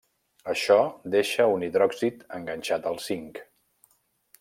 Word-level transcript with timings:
Això 0.53 0.77
deixa 1.17 1.47
un 1.57 1.67
hidròxid 1.69 2.27
enganxat 2.41 2.89
al 2.93 3.01
zinc. 3.11 3.45